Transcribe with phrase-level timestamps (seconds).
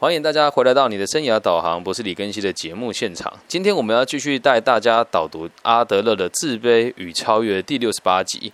[0.00, 3.30] 欢迎大家回来到你的生涯导航，不是李根熙的节目现场。
[3.46, 8.50] 今天我们要继续带大家导读阿德勒的《自卑与超越》第六十八集。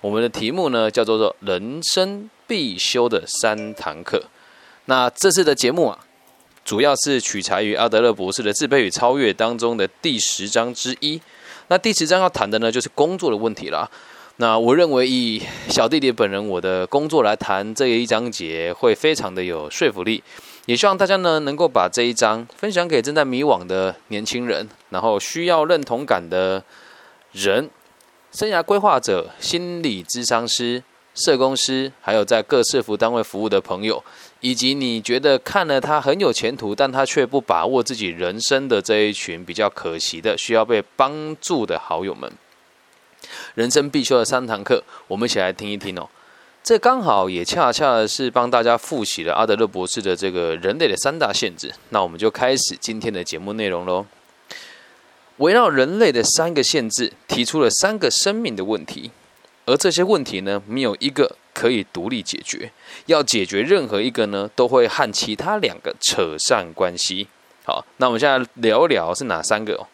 [0.00, 4.24] 我们的题目呢叫做做人生必修的三堂课。
[4.86, 5.98] 那这次的节目啊，
[6.64, 11.20] 主要是取材于阿德勒博士的《自卑与超越》当中的第十章之一。
[11.68, 13.86] 那第十章要谈的呢，就是工作的问题啦。
[14.38, 20.22] 那我认为以小弟弟本人我的工作来谈这一章节，会非常的有说服力。
[20.66, 26.62] 也希望大家呢能够把这一章分享给正在迷惘的年轻人，然后需要认同感的
[27.30, 27.70] 人、
[28.32, 30.82] 生涯规划者、心理咨商师、
[31.14, 34.02] 社工师，还有在各社服单位服务的朋友，
[34.40, 42.30] 以及你觉得看了他很有前途，但他却不把握自己人生的这一群比较可惜的、需要被帮助的好友们。
[43.54, 46.08] 人生必修的三堂课，我们一起来听一听哦。
[46.66, 51.72] 这刚好也恰恰是帮大家复习了阿德勒博士的这个人类的三大限制。
[51.90, 54.04] 那我们就开始今天的节目内容喽。
[55.36, 59.12] 围绕人类的三个限制，提出了三个生命的问题，
[59.66, 62.72] 而这些问题呢，没有一个可以独立解决。
[63.04, 67.28] 要解决任何一个呢，都会和其他两个扯上关系。
[67.64, 69.86] 好，那我们现在聊聊是哪三个。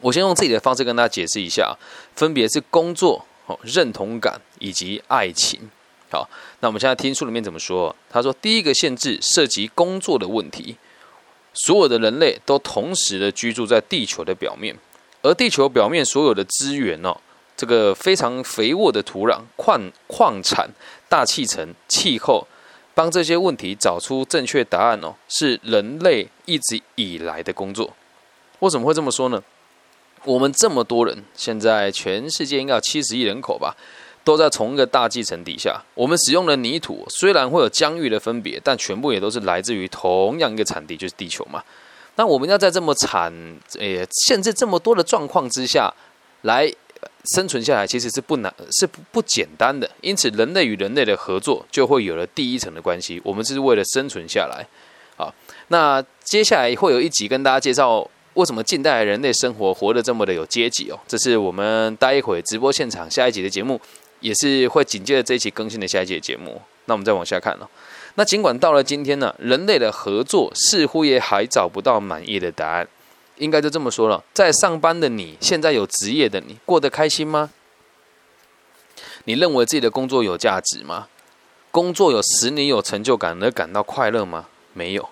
[0.00, 1.76] 我先用自己的方式跟大家解释一下，
[2.16, 3.26] 分别是工作。
[3.46, 5.60] 哦，认同感以及爱情。
[6.10, 6.28] 好，
[6.60, 7.94] 那我们现在听书里面怎么说？
[8.08, 10.76] 他说，第一个限制涉及工作的问题。
[11.56, 14.76] 所有的人类都同时的居住在地球的表面，
[15.22, 17.16] 而地球表面所有的资源哦，
[17.56, 20.68] 这个非常肥沃的土壤、矿矿产、
[21.08, 22.44] 大气层、气候，
[22.92, 27.94] 帮这些问题找出正确答案哦，是人类一直以来的工作。
[28.58, 29.40] 为什么会这么说呢？
[30.24, 33.76] 我们这么多人，现在全世界应该有七十亿人口吧，
[34.24, 35.82] 都在同一个大气层底下。
[35.94, 41.62] 我们使用的泥土虽然会有疆域的分别，但全部也都是来自于同样一个产地，就是地球嘛。
[42.16, 43.32] 那我们要在这么惨、
[43.78, 45.92] 诶限制这么多的状况之下
[46.42, 46.72] 来
[47.34, 49.90] 生存下来，其实是不难、是不不简单的。
[50.00, 53.20] 因此，人类与人类的合作就会有了第一层的关系。
[53.22, 54.66] 我们是为了生存下来。
[55.16, 55.34] 好，
[55.68, 58.08] 那接下来会有一集跟大家介绍。
[58.34, 60.98] 为什么近代人类生活活得这么的有阶级哦？
[61.06, 63.80] 这是我们待一会直播现场下一集的节目，
[64.18, 66.60] 也是会紧接着这一期更新的下一集的节目。
[66.86, 67.68] 那我们再往下看哦。
[68.16, 72.88] 那尽管到了今天呢，人类的合作似乎也还找不到满意的答案。
[73.36, 77.50] 应该就这么说了，在上班的你，现在有职业的你，过得开心吗？
[79.24, 81.08] 你认为自己的工作有价值吗？
[81.70, 84.46] 工作有使你有成就感而感到快乐吗？
[84.72, 85.08] 没有。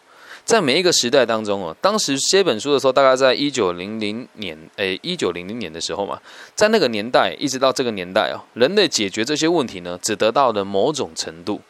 [0.53, 6.21] 在每一个时代当中哦，当时写本书的时候，大概在一九零零年，诶，一九零零年的时候嘛，
[6.55, 11.63] 在那个年代一直到这个年代哦，人类解决这些问题呢，只得到了某种程度。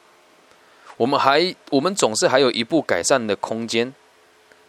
[0.97, 3.95] 我们还，我们总是还有一步改善的空间，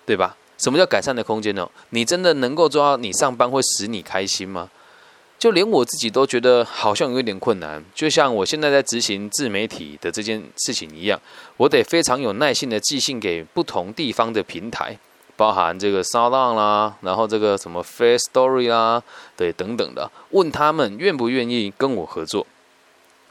[0.06, 0.38] 对吧？
[0.60, 1.68] 什么叫改善的空间呢？
[1.90, 4.70] 你真的能够做到你上班会使你开心吗？
[5.44, 11.20] 就连我自己都觉得好像有点困难，就像我现在在执行自媒体的这件事情一样，
[11.58, 14.98] 我得非常有耐心的寄信给不同地方的平台，
[15.36, 19.04] 包含这个 s o u n 啦，然后这个什么 Face Story 啦，
[19.36, 22.48] 对等等的，问他们愿不愿意跟我合作，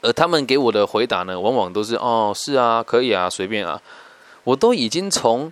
[0.03, 3.81] 而他们给我的回答呢，往往都是哦，是啊，可以啊，随便啊，
[4.43, 5.51] 我都已经从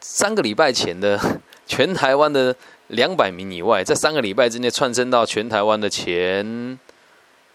[0.00, 1.20] 三个礼拜前的
[1.68, 2.56] 全台湾的。
[2.92, 6.78] 两百名以外，在三个礼拜之内窜升到全台湾的前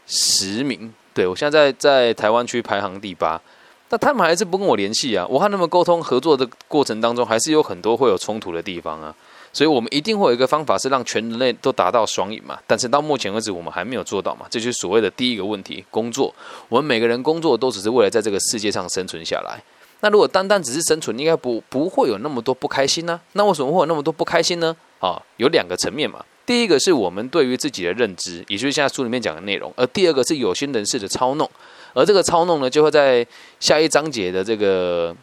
[0.08, 0.92] 十名。
[1.14, 3.40] 对我现在在台湾区排行第八，
[3.88, 5.26] 但他们还是不跟我联系啊！
[5.30, 9.16] 我和他们沟通合作的过程当中，还是有很多会有冲突的地方啊。
[9.54, 12.60] 所以我们一定会有一个方法，是让全人类都达到双赢嘛。
[12.66, 14.48] 但是到目前为止，我们还没有做到嘛。
[14.50, 16.34] 这就是所谓的第一个问题：工作。
[16.68, 19.62] 我们每个人工作都只是为了在这个世界上生存下来。
[20.02, 23.20] 那如果单单只是生存，应该不不会有那么多不开心呢？
[23.34, 24.76] 那为什么会有那么多不开心呢？
[25.00, 26.24] 啊，有两个层面嘛。
[26.46, 31.50] 第一个是我们对于自己的认知，也就是现在书里面讲的内容；而第二个是有心人士的操弄。
[31.94, 33.26] 而这个操弄呢，就会在
[33.60, 35.14] 下一章节的这个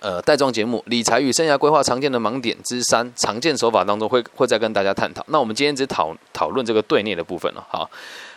[0.00, 5.24] 呃带状节目《理财与生涯规划常见的盲点之三：常见手法》当中，会会再跟大家探讨。
[5.28, 7.66] 那我们今天只讨讨论这个对内的部分了。
[7.70, 7.90] 好，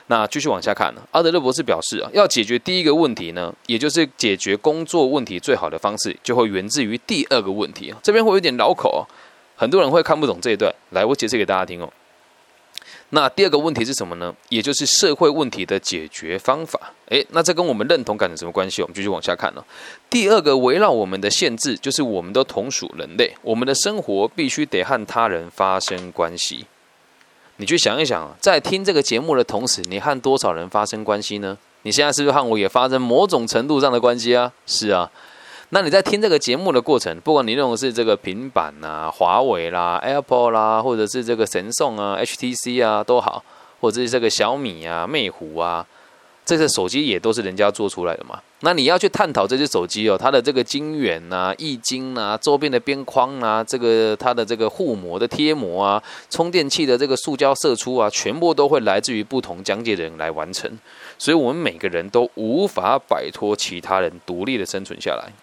[0.07, 0.93] 那继续往下看。
[1.11, 7.97] 阿德勒博士表示啊，要解决第一个问题呢，也就是解决工作问题最好的方式，就会源自于第二个问题啊。
[8.01, 9.03] 这边会有点绕口哦。
[9.55, 11.91] 很多人会看不懂这一段，来，我解释给大家听哦。
[13.09, 14.35] 那第二个问题是什么呢？
[14.49, 16.91] 也就是社会问题的解决方法。
[17.09, 18.81] 诶，那这跟我们认同感有什么关系？
[18.81, 19.63] 我们继续往下看了。
[20.09, 26.65] 第二个围绕我们的限制，就是我们都同属人类，我们的生活必须得和他人发生关系。
[27.57, 31.57] 你去想一想，在听这个节目的同时，你和多少人发生关系呢？
[31.83, 34.51] 你现在是不是和我也发生某种程度上的关系啊？
[34.65, 35.09] 是啊。
[35.69, 43.43] 那你在听这个节目的过程，不管你用的是这个平板啊、华为啦、Apple 啦，或者是这个神送啊、HTC 啊都好，
[43.81, 45.85] 或者是这个小米啊、魅狐啊。
[46.45, 48.39] 这些手机也都是人家做出来的嘛？
[48.59, 60.71] 那你要去探讨这些手机哦，它的这个晶圆呐、液晶呐、周边的边框啊、这个它的这个护膜的贴膜啊、充电器的这个塑胶射出啊，全部都会来自于不同讲解人来完成。
[61.17, 65.33] 所以，我们每个人都无法摆脱其他人，独立的生存下来。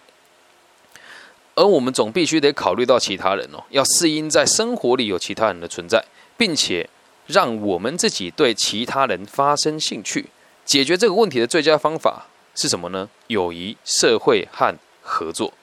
[1.55, 6.03] 而我们总必须得考虑到其他人哦，要适应在生活里有其他人的存在，
[6.37, 6.89] 并且
[7.27, 10.27] 让我们自己对其他人发生兴趣。
[10.65, 13.09] 解决这个问题的最佳方法是什么呢？
[13.27, 15.53] 友谊、社会和合作。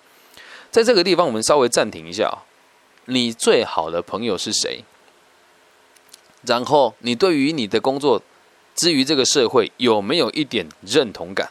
[0.71, 2.43] 在这个地方，我们稍微暂停一下
[3.07, 4.85] 你最好的朋友是谁？
[6.47, 8.23] 然后，你对于你的工作
[8.77, 11.51] 之于这个社会有没有一点认同感？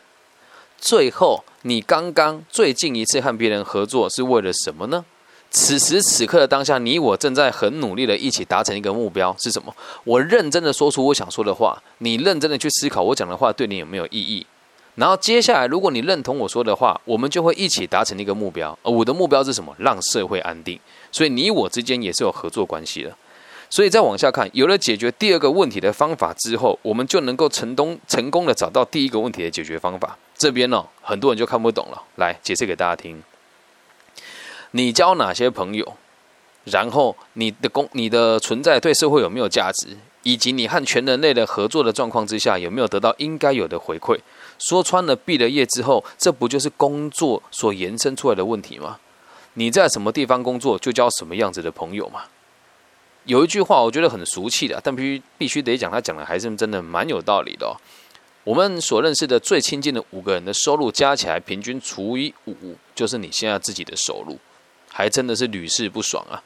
[0.78, 5.04] 最后，你刚刚最近一次和别人合作是为了什么呢？
[5.52, 9.76] 此时此刻的当下，你我正在很努力的一起达成一个目标是什么？
[10.04, 14.46] 我认真的说出我想说的话，你认真的去思考我讲的话对你有没有意义？
[14.96, 18.78] 然后接下来，如果你认同我说的话，我们就会一起达成一个目标。
[18.84, 19.76] 而我的目标是什么？
[19.80, 20.80] 让社会安定。
[21.12, 23.16] 所以你我之间也是有合作关系的。
[23.70, 30.18] 所以再往下看，有了解决第二个问题的方法之后，我们就能够成功成功的找到第一个问题的解决方法。
[30.36, 32.02] 这边呢，很多人就看不懂了。
[32.16, 33.22] 来解释给大家听。
[34.72, 35.98] 你交哪些朋友？
[36.66, 39.98] 然后你的工、你的存在对社会有没有价值？
[40.24, 44.20] 以及你和全人类的合作的状况之下，有没有得到应该有的回馈？
[44.58, 49.00] 说穿了，毕了业之后，这不就是工作所延伸出来的问题吗？
[49.54, 52.24] 你在什么地方工作，就交什么样子的朋友嘛？
[53.30, 57.78] 有一句话，我觉得很俗气的，但必须必须得讲，他讲的还是真的蛮有道理的。
[58.44, 64.40] 我们所认识的最亲近的五个人的收入加起来，平均除以五，就是你现在自己的收入。
[64.92, 66.42] 还真的是屡试不爽啊！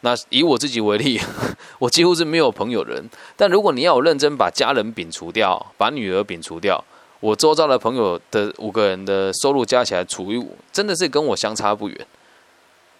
[0.00, 1.20] 那以我自己为例，
[1.78, 3.10] 我几乎是没有朋友的人。
[3.36, 6.82] 但如果你要我认真把家人摒除掉，把女儿摒除掉，
[7.20, 12.06] 我周遭的朋友的五个人的收入加起来除以五，真的是跟我相差不远。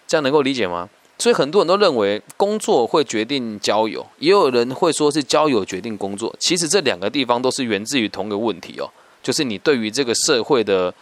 [0.05, 0.87] 这样能够理解吗？
[1.23, 6.35] 所以很多人都认为工作会决定交友，也有人会说是交友决定工作。
[6.37, 8.91] 其实这两个地方都是源自于同一个问题哦，
[9.21, 10.93] 就是你对于这个社会的。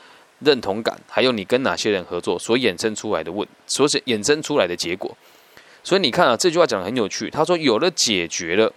[0.44, 5.16] 认同感，还有你跟哪些人合作所衍生出来的问，所衍生出来的结果。
[5.84, 7.30] 所以你看啊，这句话讲的很有趣。
[7.30, 8.74] 他说，有了解决了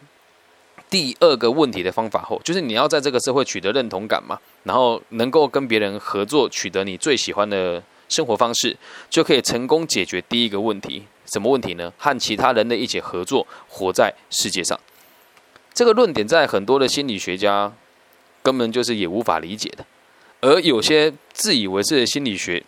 [0.91, 8.77] 第二个问题的方法后，就是你要在这个社会取得认同感嘛，然后能够跟别人合作，取得你最喜欢的生活方式，
[9.09, 11.05] 就可以成功解决第一个问题。
[11.33, 11.93] 什么问题呢？
[11.97, 14.79] 和其他人的一起合作，活在世界上。
[15.73, 17.73] 这个论点在很多的心理学家
[18.43, 19.85] 根本就是也无法理解的。
[20.41, 22.63] 而有些自以为是的心理学，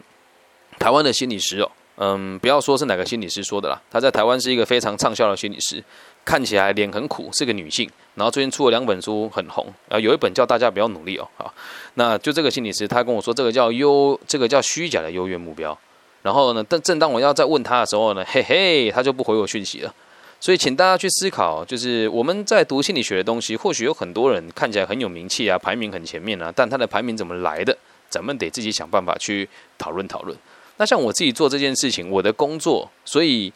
[0.78, 5.84] 台湾的心理师哦，嗯，不要说是哪个心理师说的啦，他在台湾是一个非常畅销的心理师，
[6.26, 11.54] 看起来脸很苦，是个女性，然后最近出了两本书很红，然后有一本叫大家不要努力哦，好，
[11.94, 15.78] 那就这个心理师，他跟我说这个叫优，这个叫虚假的优越目标，
[16.22, 19.94] 然后呢，但正当我要再问他的时候呢，嘿嘿，他就不回我讯息了。
[20.38, 27.76] 所以，请大家去思考，就是我们在读心理学的东西，或许有很多人看起来很有名气啊，排名很前面啊，但他的排名怎么来的，
[28.10, 30.36] 咱们得自己想办法去讨论讨论。
[30.76, 33.50] 那像我自己做这件事情，我的工作，所以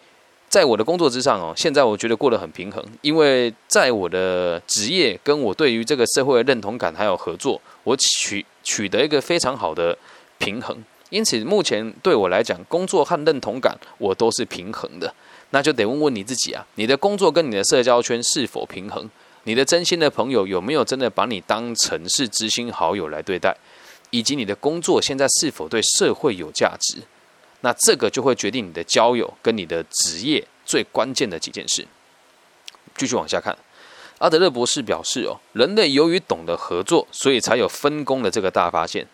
[0.50, 9.96] 在我的工作之上哦，现在我觉得过得很平衡，因为在我的职业跟我对于这个社会的认同感还有合作，我取取得一个非常好的
[10.38, 10.76] 平衡。
[11.10, 15.14] 因此，目前对我来讲，工作和认同感我都是平衡的。
[15.50, 19.08] 那就得问问你自己啊，你的工作跟你的社交圈是否平衡？
[19.44, 23.56] 你的真心的朋友有没有真的把你当成是知心好友来对待？
[24.10, 26.98] 以及你的工作现在是否对社会有价值？
[27.62, 31.86] 那这个就会决定你的交友跟你的职业最关键的几件事。
[32.96, 33.56] 继续往下看，
[34.18, 39.06] 阿德勒博士表示哦，人类由于懂得合作，所以才有分工的这个大发现。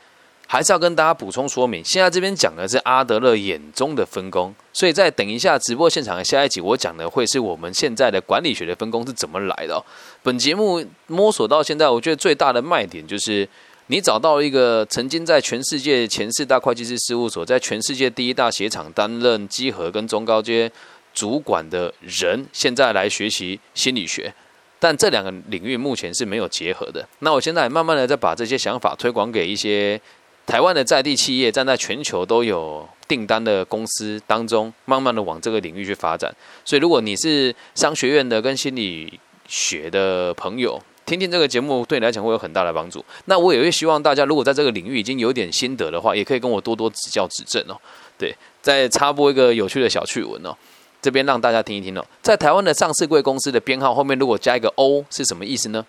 [0.48, 9.74] 还是要跟大家补充说明，现在这边讲的是阿德勒眼中的分工，所以在等一下直播现场的下一集，我讲的会是我们现在的管理学的分工是怎么来的。
[9.74, 9.84] 哦
[10.22, 13.48] 本节目摸索到现在，我觉得最大的卖点就是
[13.88, 20.70] 你找到一个曾经在全世界前四大会计师事务所，在全世界第一大鞋厂担任稽核跟中高阶
[21.14, 24.34] 主管的人，现在来学习心理学，
[24.78, 27.06] 但这两个领域目前是没有结合的。
[27.20, 30.00] 那我现在慢慢的在把这些想法推广给一些。
[30.46, 36.32] 台湾的在地企业站在全球都有订单的公司当中，慢慢的往这个领域去发展。
[36.64, 43.02] 所以，如果你是商学院的跟心理学的朋友，听听这个节目对你来讲会有很大的帮助。
[43.26, 47.80] 那我也会希望大家，如果在这个领域已经有点心得的话，也可以跟我多多指教指正哦。
[48.18, 50.54] 对，再插播一个有趣的小趣闻哦，
[51.00, 52.04] 这边让大家听一听哦。
[52.22, 55.86] 在台湾的上市贵公司的编号后面，如果加一个 O 是什么意思呢？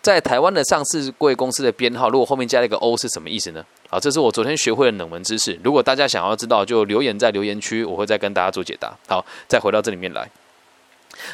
[0.00, 3.64] 在台湾的上市贵公司的编号，如果后面加了一个 O 是什么意思呢？
[3.88, 5.58] 好，这是我昨天学会的冷门知识。
[5.64, 8.94] 如果大家想要知道，就留言在留言区，我会再跟大家做解答。
[9.08, 10.30] 好，再回到这里面来。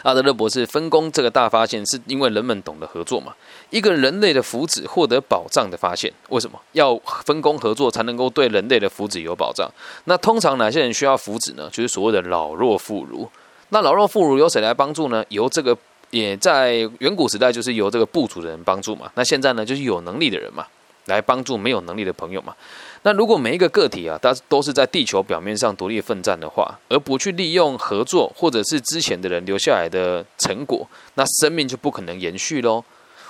[0.02, 3.34] 阿德勒博士分工这个大发现，是因为人们懂得合作嘛？
[3.70, 9.70] 一个人类的福祉获得保障的发现，为什么要分工合作才能够对人类的福祉有保障？
[10.04, 11.68] 那通常哪些人需要福祉呢？
[11.70, 13.28] 就是所谓的老弱妇孺。
[13.70, 15.24] 那老弱妇孺由谁来帮助呢？
[15.28, 15.76] 由这个。
[16.10, 19.10] 也在远古时代，就是由这个部族的人帮助嘛。
[19.16, 20.64] 那现在呢，就是有能力的人嘛，
[21.06, 22.54] 来帮助没有能力的朋友嘛。
[23.02, 32.82] 那如果每一个个体啊，他都是在地球表面上独立奋战的话，而不去利用合作或者是之前的人留下来的成果，那生命就不可能延续喽。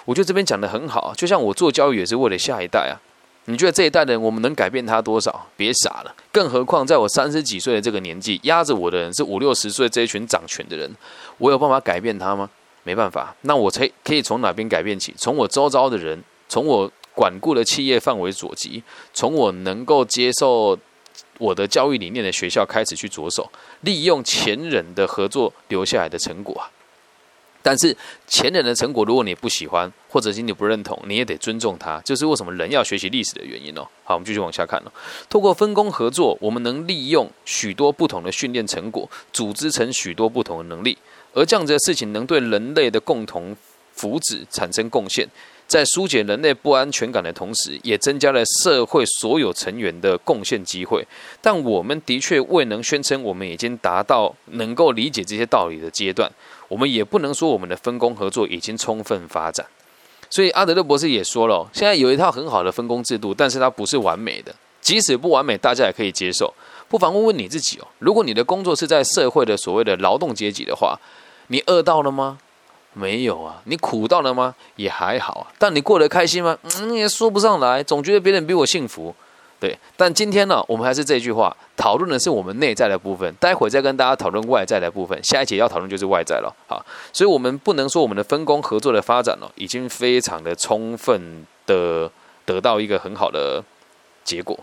[0.04, 2.94] 我觉得这边讲的很好，就像我做教育也是为了下一代啊。
[3.46, 5.46] 你觉得这一代人我们能改变他多少？
[5.56, 6.14] 别傻了。
[6.32, 10.90] 更何况在我三十几岁的这个年纪，压着我的人是五六十岁这一群掌权的人，
[11.38, 12.48] 我有办法改变他吗？
[12.84, 15.14] 没办法，那我才可以从哪边改变起？
[15.18, 20.78] 从我周遭的人，从我管顾的企业范围所及，从我能够接受
[21.38, 23.50] 我的教育理念的学校开始去着手，
[23.82, 26.70] 利用前人的合作留下来的成果啊。
[27.62, 31.98] 但是前人的成果，如果你不喜欢，或者是你不认同，你也得尊重他。
[32.00, 33.86] 就是为什么人要学习历史的原因哦。
[34.04, 34.92] 好，我们继续往下看哦。
[35.30, 40.98] 透过分工合作，我们能利用许多不同的训练成果，组织成许多不同的能力。
[41.32, 43.56] 而这样子的事情能对人类的共同
[43.94, 45.26] 福祉产生贡献，
[45.66, 51.04] 在疏解人类不安全感的同时，也增加了社会所有成员的贡献机会。
[51.40, 56.30] 但我们的确未能宣称我们已经达到能够理解这些道理的阶段，
[56.68, 59.66] 我们也不能说我们的分工合作已经充分发展。
[60.30, 64.54] 所以阿德勒博士也说了，现在有一套很好的分工制度，但是它不是完美的。
[64.80, 66.52] 即使不完美，大家也可以接受。
[66.88, 70.98] 不妨问问你自己哦，如果你的工作是在社会的所谓的劳动阶级的话。
[71.48, 72.38] 你饿到了吗？
[72.94, 73.60] 没有啊。
[73.64, 74.54] 你苦到了吗？
[74.76, 75.52] 也还好啊。
[75.58, 76.56] 但你过得开心吗？
[76.80, 79.14] 嗯，也说不上来，总觉得别人比我幸福。
[79.60, 83.34] 对，但今天呢，我们还是这句话，讨论的是我们内在的部分。
[83.40, 85.18] 待会再跟大家讨论外在的部分。
[85.24, 86.54] 下一节要讨论就是外在了。
[86.68, 92.10] 好，所以我们不能说我们的分工合作的发展哦，已经非常的充分的
[92.44, 93.64] 得到一个很好的
[94.22, 94.58] 结果。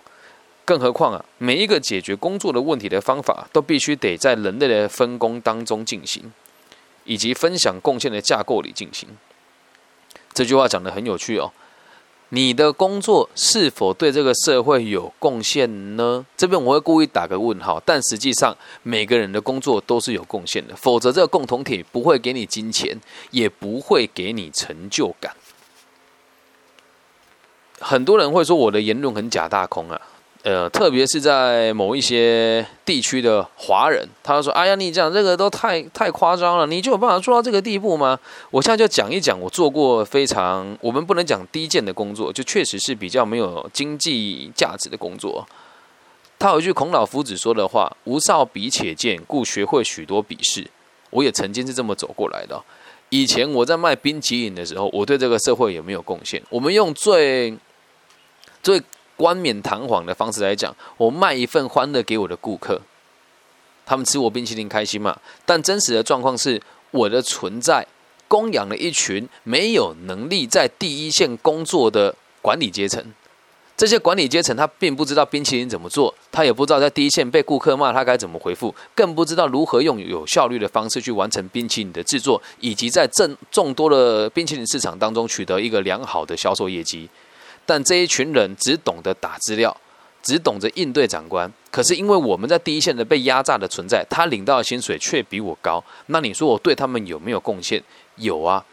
[0.63, 6.31] 更何况啊，每一个解决工作的问题的方法，都必须得在人类的分工当中进行。
[7.03, 9.09] 以及分享贡献的架构里进行。
[10.33, 11.51] 这句话讲的很有趣哦。
[12.33, 16.25] 你的工作是否对这个社会有贡献呢？
[16.37, 22.97] 这边我会故意打个问号，但实际上每个人的工作都是有贡献的，否则这个共同体不会给你金钱，
[23.31, 25.35] 也不会给你成就感。
[27.81, 29.99] 很多人会说我的言论很假大空啊。
[30.43, 38.17] 呃，特别是在某一些地区的华人，他说：“哎呀，你讲这个都太太夸张了，你就有办法做到这个地步吗？”
[38.49, 45.47] 我现在就讲一讲我做过非常我们不能讲低贱的工作，就确实是比较没有经济价值的工作。
[46.39, 50.67] 他有一句孔老夫子说的话：“无少比且贱，故学会许多鄙视。”
[51.11, 52.59] 我也曾经是这么走过来的。
[53.09, 56.41] 以前我在卖冰淇淋的时候，我对这个社会有没有贡献？
[56.49, 57.55] 我们用最
[58.63, 58.81] 最。
[59.21, 62.81] 冠冕堂皇的方式来讲，我卖一份欢乐给我的顾客，
[63.85, 65.15] 他们吃我冰淇淋开心嘛？
[65.45, 66.59] 但真实的状况是，
[66.89, 67.85] 我的存在
[68.27, 73.13] 供养了一群没有能力在第一线工作的管理阶层。
[73.77, 87.07] 这些管理阶层他并不知道冰淇淋怎么做，他也不知道在第一线被顾客骂他该怎么回复，更不知道如何用有效率的方式去完成冰淇淋的制作，以及在众众多的冰淇淋市场当中取得一个良好的销售业绩。
[87.65, 89.75] 但这一群人只懂得打资料，
[90.21, 91.51] 只懂得应对长官。
[91.69, 95.81] 可是因为我们在第一线的被压榨的存在，他领到的薪水却比我高。
[96.07, 97.81] 那你说我对他们有没有贡献？
[98.17, 98.65] 有啊。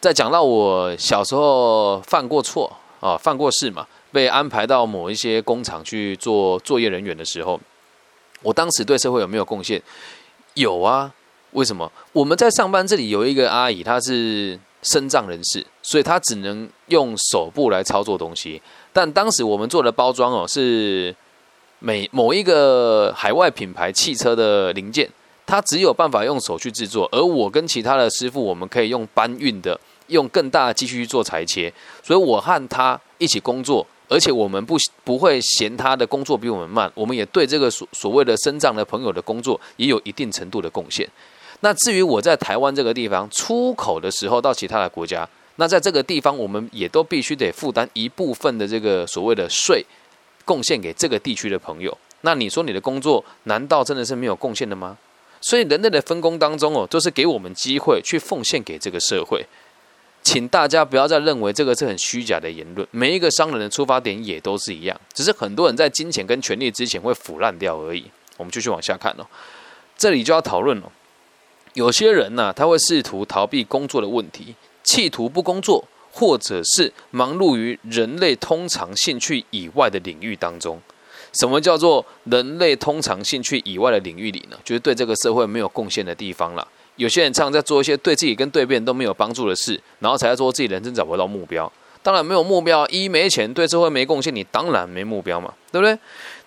[0.00, 2.70] 在讲到我小时候犯过错
[3.00, 7.58] 啊，犯过事嘛，被安排到某一些工厂去做作业人员的时候，
[8.42, 9.82] 我当时对社会有没有贡献？
[10.54, 11.12] 有啊。
[11.52, 11.90] 为什么？
[12.12, 14.58] 我们在上班这里有一个阿姨，她是。
[14.84, 18.62] 身障人士，所以他只能用手部来操作东西。
[18.92, 21.14] 但当时我们做的包装哦，是
[21.80, 25.10] 每某一个海外品牌汽车的零件，
[25.44, 27.08] 他只有办法用手去制作。
[27.10, 31.72] 而我跟其他的师傅，我们可以用搬运的，用更大的机器去做裁切。
[32.02, 36.90] 所以我和他一起工作，而且我们不不会嫌他的工作比我们慢。
[36.94, 41.08] 我们也对这个所所谓的身障的朋友的工作也有一定程度的贡献。
[41.64, 49.82] 那至于我在台湾这个地方出口的时候到其他的国家，那在这个地方我们也都必须得负担一部分的这个所谓的税，
[50.44, 51.96] 贡献给这个地区的朋友。
[52.20, 54.98] 那你说你的工作难道真的是没有贡献的吗？
[55.40, 59.42] 所以人类的分工当中哦，都是给我们机会去奉献给这个社会。
[60.22, 62.86] 请大家不要再认为这个是很虚假的言论。
[62.90, 68.04] 每一个商人的出发点也都是一样，只是很多人在金钱跟权力之前会腐烂掉而已。
[68.36, 69.24] 我们继续往下看哦，
[69.96, 70.92] 这里就要讨论了。
[71.74, 74.54] 有些人呢，他会试图逃避工作的问题，
[74.84, 80.80] 企图不工作，或者是忙碌于人类通常兴趣以外的领域当中。
[81.32, 84.56] 什么叫做人类通常兴趣以外的领域里呢？
[84.64, 86.66] 就是对这个社会没有贡献的地方了。
[86.94, 91.70] 有些人常常在做一些对自己跟对别人都没有帮助的事，然后才在说自己人生找不到目标。
[92.04, 95.98] 当然没有目标，一没钱，对社会没贡献，你当然没目标嘛，对不对？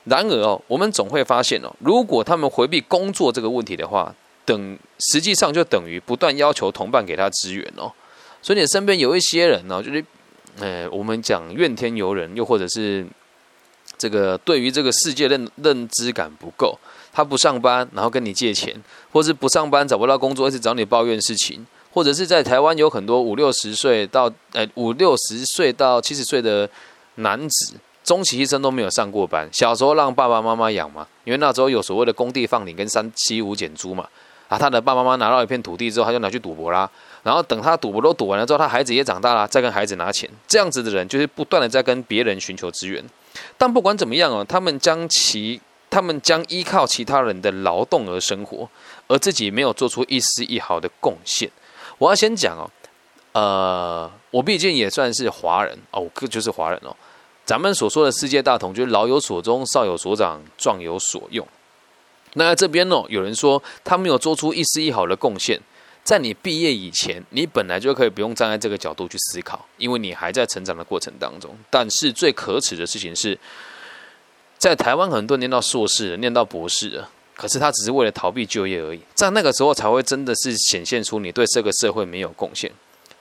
[0.06, 4.16] 然而哦，我们总会发现哦，如果他们回避工作这个问题的话，
[4.48, 4.80] 等
[5.12, 7.92] 实际上就等于不断要求同伴给他支援哦。
[8.42, 10.04] 所以你身边有一些人呢，就是，
[10.60, 13.06] 呃，我们讲怨天尤人，又或者是。
[13.98, 16.78] 这个对于这个世界认认知感不够，
[17.12, 18.80] 他不上班，然后跟你借钱，
[19.12, 26.70] 或是不上班找不到工作，一直找你抱怨事情，或者是在台湾有很多五六十岁到呃五六十岁到七十岁的
[27.16, 27.74] 男子，
[28.04, 34.08] 终其一生都没有上过班，小时候让爸爸妈妈养嘛，因为那时候有所谓的工地放领跟三七五减租嘛，
[34.48, 36.90] 啊，他的爸爸妈妈拿到一片土地之后，他就拿去赌博啦，
[37.24, 43.04] 然后等他赌博都赌完了之后，他孩子也长大了，再跟孩子拿钱，这样子的人就是不断的在跟别人寻求资源。
[43.58, 48.70] 但不管怎么样哦，他们将其他们将依靠其他人的劳动而生活，
[49.08, 51.50] 而自己没有做出一丝一毫的贡献。
[51.98, 52.70] 我要先讲哦，
[53.34, 56.96] 呃，我毕竟也算是华人哦，我就是华人哦。
[57.46, 61.48] 咱们所说的世界大同，就是老有所终，少有所长，壮有所用。
[62.38, 65.60] 那这边呢，有人说他没有做出一丝一毫的贡献。
[66.04, 71.54] 在你毕业以前，你本来就可以不用站在这个角度去思考，因为你还在成长的过程当中。
[71.70, 73.38] 但是最可耻的事情是，
[74.58, 82.72] 在台湾很多念到硕士、念到博士了，可是他只是为了逃避就业而已，在那个时候才会真的是显现出你对这个社会没有贡献。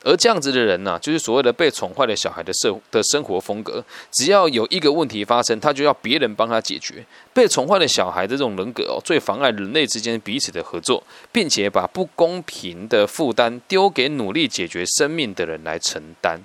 [0.02, 3.84] 而这样子的人呢，就是所谓的被宠坏的小孩的社的生活风格。
[4.12, 7.04] 只要有一个问题发生，他就要别人帮他解决。
[7.34, 16.40] 被宠坏的小孩的这种人格哦，最妨碍人类之间彼此的合作，并且把不公平的负担丢给努力解决生命的人来承担。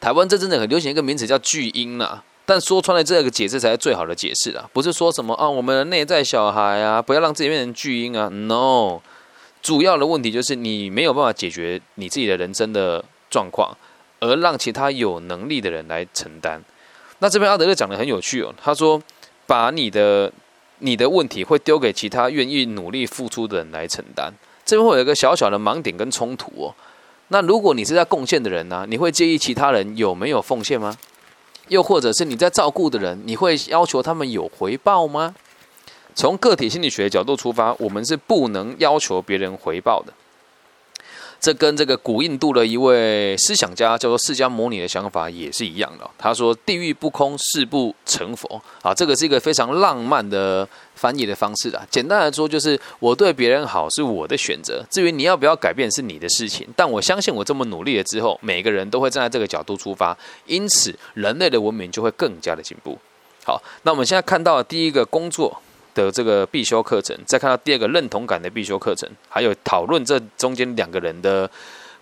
[0.00, 9.00] 台湾真的很流行一个名词叫巨婴呐，但说穿了这个解释才是最好的解释啊，不是说什么啊，我们的内在小孩啊，不要让自己变成巨婴啊，no。
[9.62, 13.76] 主要的问题就是你没有办法解决你自己的人生的状况，
[14.20, 16.62] 而让其他有能力的人来承担。
[17.18, 19.02] 那这边阿德勒讲的很有趣哦，他说
[19.46, 20.32] 把你的
[20.78, 24.32] 你的问题会丢给其他愿意努力付出的人来承担。
[24.64, 26.74] 这边会有一个小小的盲点跟冲突哦。
[27.28, 30.96] 那如果你是在贡献的人呢，你会介意其他人有没有奉献吗？
[31.68, 35.34] 又或者是你在照顾的人，你会要求他们有回报吗？
[36.18, 40.12] 从个体心理学的角度出发，我们是不能要求别人回报的。
[41.38, 46.10] 这跟这个古印度的一位思想家叫做释迦牟尼的想法也是一样的。
[46.18, 51.86] 他说：“地狱不空，誓不成佛。”啊，这个是一个非常浪漫的翻译的方式啊。
[51.88, 56.66] 简单来说，就是我对别人好是我的选择，至于你要不要改变是你的事情。
[56.74, 62.98] 但我相信，我这么努力了之后，每个人都会站在这个角度出发，因此人类的文明就会更加的进步。
[63.44, 65.62] 好，那我们现在看到的第一个工作。
[66.04, 71.50] 的这个必修课程，再看到第二个认同感的必修课程，还有讨论这中间两个人的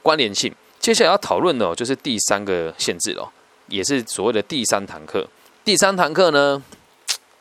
[0.03, 0.55] 关联性。
[0.79, 3.29] 接下来要讨论的，就是第三个限制了，
[3.69, 5.27] 也是所谓的第三堂课。
[5.65, 6.63] 第三堂课呢，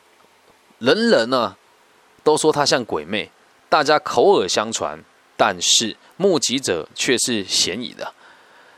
[0.80, 1.54] 人人呢
[2.24, 3.30] 都说他像鬼魅，
[3.68, 4.98] 大家口耳相传，
[5.36, 8.12] 但是目击者却是嫌疑的。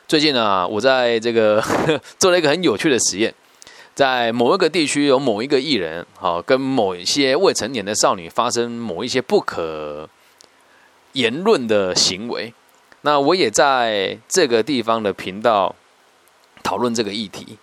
[0.07, 1.62] 最近呢，我在这个
[2.19, 3.33] 做了一个很有趣的实验。
[3.99, 10.09] 在某一个地区，有某一个艺人，好跟某一些未成年的少女发生某一些不可
[11.15, 12.55] 言论的行为。
[13.01, 15.75] 那我也在这个地方的频道
[16.63, 17.59] 讨论这个议题，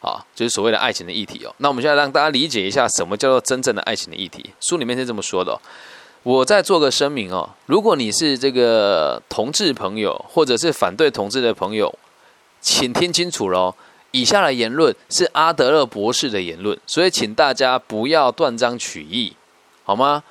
[0.00, 1.52] 啊，就是所谓的爱情的议题哦。
[1.58, 4.48] 那我们现在让大家理解一下，什么叫做真正的爱情的议题。
[4.60, 5.60] 书里面是这么说的，
[6.22, 7.50] 我再做个声明哦。
[7.66, 11.92] 如果你是这个同志朋友，或者是反对同志的朋友，
[12.60, 13.74] 请听清楚喽。
[14.14, 19.34] 以下的言论是阿德勒博士的言论，所以请大家不要断章取义，
[19.82, 20.22] 好吗？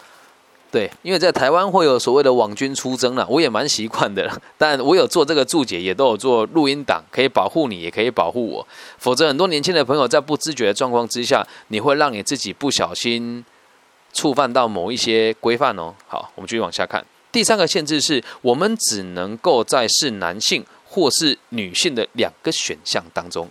[0.72, 4.42] 对，因为在台湾会有所谓的网军出征了，我也蛮习惯的。
[4.58, 8.66] 但我有做这个注解，也都有做录音档，可以保护你，也可以保护我。
[8.98, 13.44] 否则，很多年轻的朋友在不自觉的状况之下，你会让你自己不小心
[14.14, 15.94] 触犯到某一些规范哦。
[16.08, 17.06] 好，我们继续往下看。
[17.34, 23.48] 第三个限制是我们只能够在是男性或是女性的两个选项当中，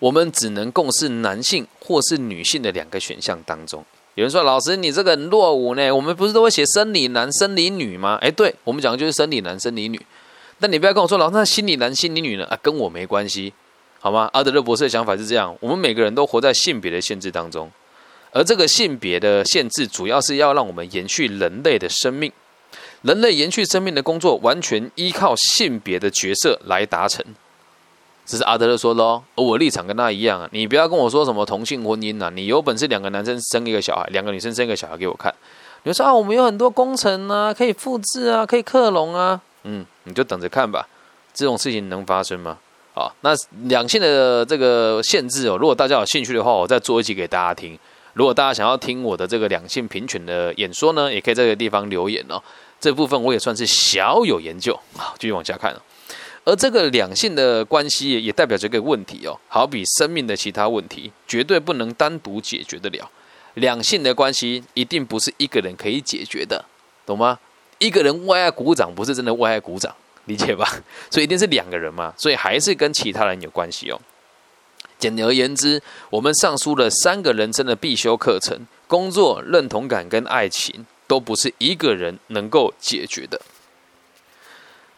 [0.00, 3.84] 我们只能共是男性或是女性的两个选项当中。
[4.16, 5.94] 有人说：“老师，你这个落伍呢？
[5.94, 10.00] 我们不是都会写生理男、生理女吗？”哎，对，我们讲的就是生理男、生理女。
[10.58, 12.44] 但你不要跟我说，老师，那心理男、心理女呢？
[12.46, 13.52] 啊，跟我没关系，
[14.00, 14.28] 好吗？
[14.32, 17.70] 阿德勒博士的想法是这样：我们每个人都活在性别的限制当中，
[18.32, 22.30] 而这个性别的限制，主要是要让我们延续人类的生命。
[23.02, 27.24] 人类延续生命的工作，完全依靠性别的角色来达成。
[28.30, 30.48] 这是阿德勒说的哦，而我立场跟他一样啊。
[30.52, 35.34] 你不要跟我说什么同性婚姻呐，你有本事两个男生生一个小孩，两个女生生一个小孩给我看。
[35.82, 40.86] 你说啊，我们有很多工程啊，可以复制啊，可以克隆啊，嗯，你就等着看吧。
[41.34, 42.56] 这种事情能发生吗？
[42.94, 43.30] 好，那
[43.64, 47.76] 两性的这个限制哦，如果大家有兴趣的话，我再做一集给大家听。
[48.12, 52.40] 如果大家想要听我的这个两性平权的演说呢，也可以在这个地方留言哦。
[52.80, 54.78] 这部分我也算是小有研究。
[54.96, 55.80] 好，继续往下看哦。
[56.50, 63.08] 而这个两性的关系也代表这个问题哦，好比生命的其他问题，绝对不能单独解决得了。
[63.54, 66.64] 两性的关系一定不是一个人可以解决的，
[67.06, 67.38] 懂吗？
[67.78, 70.68] 一个人为爱鼓掌不是真的为爱鼓掌，理解吧？
[71.08, 74.00] 所以一定是两个人嘛，所以还是跟其他人有关系哦。
[74.98, 83.40] 简而言之，我们上述了三个人生的必修课程：工作、认同感跟爱情，都不是一个人能够解决的。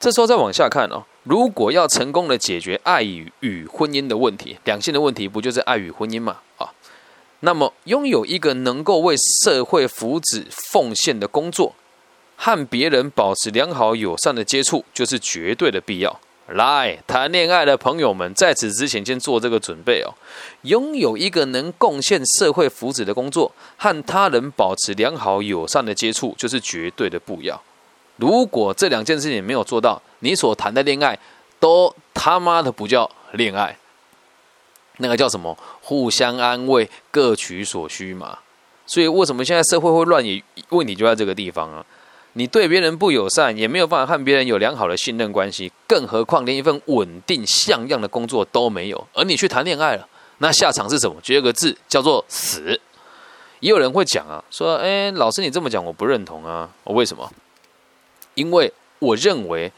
[0.00, 1.04] 这时候再往下看哦。
[1.24, 6.38] 如果要成功的解决爱与与婚姻的问题，两性的问题不就是爱与婚姻嘛？
[6.58, 6.72] 啊，
[7.40, 11.74] 那么拥有一个能够为社会福祉奉献的工作，
[12.36, 16.20] 和别人保持良好友善的接触，就是绝对的必要。
[16.48, 20.12] 来谈恋爱的朋友们，在此之前先做这个准备哦。
[20.62, 27.62] 拥有一个能贡献社会福祉的工作，和他人保持良好友善的接触，就是绝对的不要。
[28.22, 31.18] 如果这两件事情没有做到，你所谈的恋爱
[31.58, 33.76] 都他妈的不叫恋爱，
[34.98, 35.58] 那个叫什么？
[35.80, 38.38] 互相安慰，各取所需嘛。
[38.86, 40.24] 所以为什么现在社会会乱？
[40.24, 41.84] 也问题就在这个地方啊！
[42.34, 50.06] 你对别人不友善，也没有办法和别人有良好的信任关系，更何况连一份稳定像样的工作都没有，而你去谈恋爱了，
[50.38, 51.16] 那下场是什么？
[51.24, 52.80] 只有个字，叫做死。
[53.58, 57.28] 也有人会讲啊，说：“哎，老师你这么讲，我不认同啊，我为什么？”
[58.34, 59.72] 因为我认为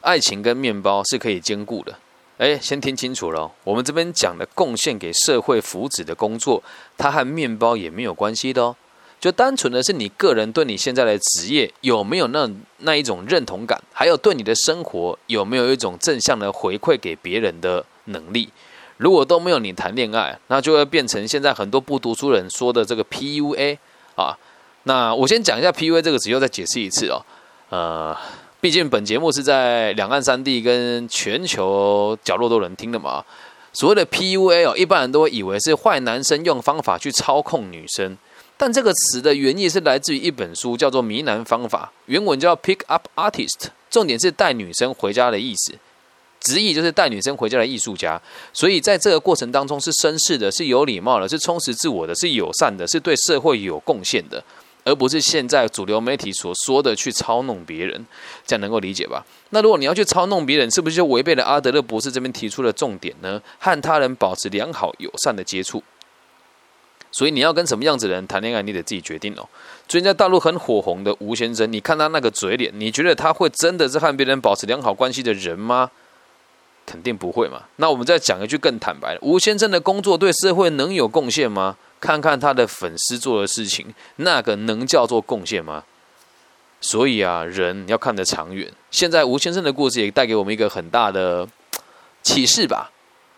[0.00, 1.98] 爱情跟面包是可以兼顾的。
[2.38, 6.62] 哎，先听清楚了，我们这边讲的贡献给社会福祉的工作，
[6.96, 8.76] 它和面包也没有关系的哦。
[9.18, 18.48] 就单纯的是你个人对你现在的职业有没有那那一种认同感，还有对你的生活有没有一种正向的回馈给别人的能力。
[18.98, 23.78] 如果都没有，你谈恋爱，那就会变成现在很多不读书人说的这个 PUA
[24.14, 24.38] 啊。
[24.84, 27.20] 那我先讲一下 PUA 这个词，又再解释一次哦。
[27.70, 28.16] 呃，
[28.60, 33.24] 毕竟本节目是在两岸三地跟全球角落都能听的嘛。
[33.72, 38.16] 所谓的 PUA 哦，一般人都会以为是坏男生用方法去操控女生，
[38.56, 45.74] 但这个词的原意是来自于一本书，叫做《迷男方法》，原文叫 Pick Up Artist，重点是带女生回家的意思，
[46.40, 48.20] 直译就是带女生回家的艺术家。
[48.52, 54.42] 所以在这个过程当中，是绅士的，是有礼貌的，是充实自我的，是友善的，是对社会有贡献的。
[54.88, 58.06] 而不是现在主流媒体所说的去操弄别人，
[58.46, 59.24] 这样能够理解吧？
[59.50, 63.40] 那如果你要去操弄别人，是不是就违背了阿德勒博士这边提出的重点呢？
[63.58, 65.82] 和他人保持良好友善的接触。
[67.10, 69.48] 所以你要跟什么样子的人谈恋爱，你得自己决定哦。
[69.86, 75.90] 最近在大陆很火红的吴先生，你看他那个嘴脸，你觉得他会真的是和别人保持良好关系的人吗？
[76.88, 77.62] 肯定不会嘛。
[77.76, 81.76] 那我们再讲一句更坦白的，吴先生的工作对社会能有贡献吗？
[82.00, 85.84] 看看他的粉丝做的事情，那个能叫做贡献吗？
[86.80, 88.72] 所以啊，人要看得长远。
[88.90, 91.46] 现在吴先生的故事也带给我们一个很大的
[92.22, 92.90] 启示吧。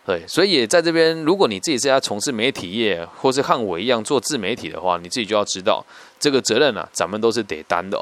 [0.05, 5.83] 对，所以也在这边，如果你自己是要从事媒体业，或是和我一样做自媒体的话，你自己就要知道
[6.19, 7.99] 这个责任啊，咱们都是得担的。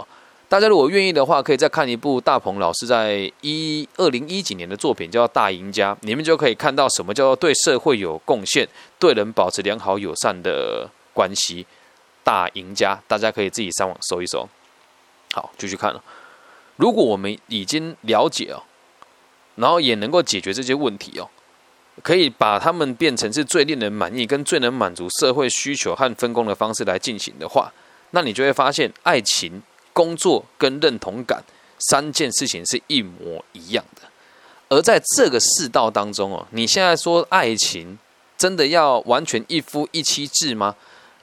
[0.49, 11.67] 大家如果愿意的话，可以再看一部大鹏老师在一二零一几年的作品，叫《大赢家》，你们就可以看到什么叫做对社会有贡献、对人保持良好友善的关系。
[12.23, 14.49] 大赢家，大家可以自己上网搜一搜。
[15.33, 16.03] 好，继续看了。
[16.77, 18.63] 如果我们已经了解哦，
[19.55, 21.29] 然后也能够解决这些问题哦，
[22.01, 27.71] 可以把他们变成是最令人满意、跟最能满足社会需求和分工的方式来进行的话，
[28.11, 29.61] 那你就会发现爱情。
[29.93, 31.43] 工作跟认同感
[31.89, 34.01] 三件事情是一模一样的，
[34.69, 37.97] 而在这个世道当中哦，你现在说爱情
[38.37, 40.75] 真的要完全一夫一妻制吗？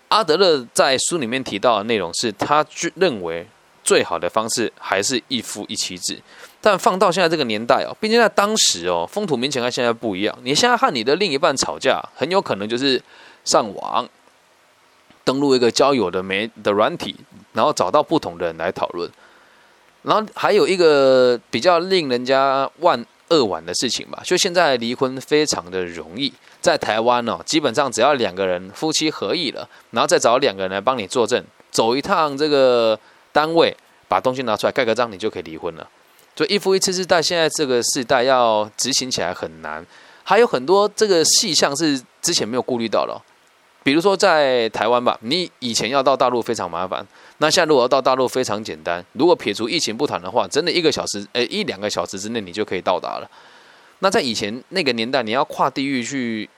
[0.09, 3.47] 阿德勒在书里面提到的内容是他认为
[3.83, 6.21] 最好的方式还是一夫一妻制。
[6.61, 10.37] 但放到现在这个年代哦，毕竟在当时哦，风土民情跟现在不一样。
[10.43, 13.01] 你现在和你的另一半吵架，很有可能就是
[13.45, 14.09] 上网
[15.23, 17.15] 登录一个交友的媒的软体，
[17.57, 19.11] 然后找到不同的人来讨论。
[20.03, 31.43] 然后还有一个比较令人家万扼腕的事情吧，就现在离婚非常的容易，在台湾哦，基本上只要两个人夫妻合意了，然后再找两个人来帮你作证，
[31.73, 32.97] 走一趟这个
[33.33, 35.89] 单位，把东西拿出来盖个章，你就可以离婚了。
[36.37, 39.85] 所以一夫一妻制在现在这个时代要执行起来很难，
[40.23, 43.21] 还有很多这个细项是之前没有顾虑到的。
[43.87, 47.07] 比如说在台湾吧，你以前要到大陆非常麻烦，
[47.39, 49.05] 那现在如果要到大陆非常简单。
[49.13, 53.31] 如果撇除疫情不谈的话，真的一个小时，诶，一两个小时之内你就可以到达了。
[54.01, 56.51] 那在以前那个年代，你要跨地域去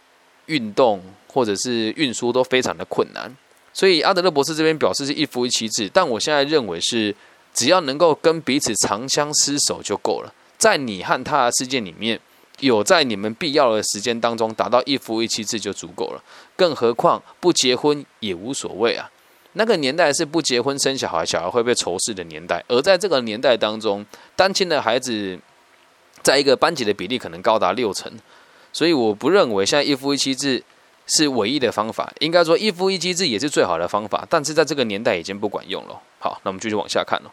[0.46, 3.30] 运动或者是运输都非常的困难。
[3.74, 7.14] 所以阿德勒博士这边表示是一夫一妻制，但我现在认为是
[7.52, 12.18] 只要能够跟彼此长相厮守就够了，在你和他的世界里面。
[12.60, 16.22] 有在你们必要的时间当中达到一夫一妻制就足够了，
[16.56, 19.10] 更何况不结婚也无所谓啊。
[19.52, 24.04] 那个年代是不结婚生小孩，小孩会被仇视的年代，而在这个年代当中，
[24.36, 25.38] 单亲的孩子
[26.22, 28.12] 在一个班级的比例可能高达六成，
[28.72, 30.62] 所以我不认为现在一夫一妻制
[31.06, 32.12] 是唯一的方法。
[32.20, 36.00] 应该说一夫一妻制也是最好的方法，但是在这个年代已经不管用了。
[36.18, 37.32] 好，那我们继续往下看了。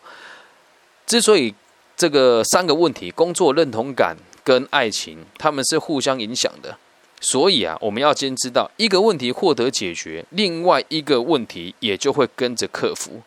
[1.05, 1.53] 之所以
[1.97, 4.15] 这个三个问题，工作认同感。
[4.45, 6.77] 跟爱情，他们是互相影响的，
[7.19, 13.23] 所以啊，我们要先知道一个问题获得解决，另外一个问题也就会跟着克服。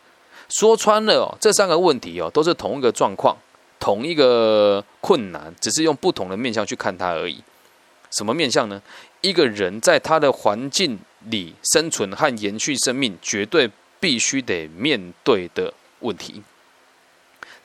[0.47, 3.37] 说穿了哦，这三个问题哦，都是同一个状况，
[3.79, 7.43] 同一个困难，只是用不同的面向去看它而已。
[8.09, 8.81] 什么面向呢？
[9.21, 16.41] 一个人在他的环境里生存和延续生命，绝对必须得面对的问题。